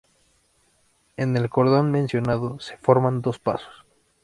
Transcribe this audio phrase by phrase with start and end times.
[1.15, 3.85] En el cordón mencionado se forman dos pasos.